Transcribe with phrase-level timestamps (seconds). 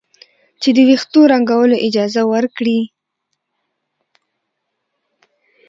[0.61, 2.79] چې د ویښتو د رنګولو اجازه ورکړي.